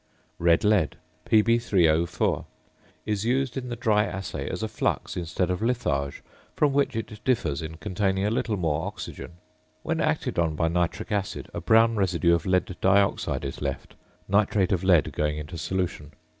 [0.39, 0.97] "~Red Lead~"
[1.27, 2.45] (Pb_O_)
[3.05, 6.23] is used in the dry assay as a flux instead of litharge,
[6.55, 9.33] from which it differs in containing a little more oxygen.
[9.83, 13.93] When acted on by nitric acid a brown residue of lead dioxide is left,
[14.27, 16.09] nitrate of lead going into solution.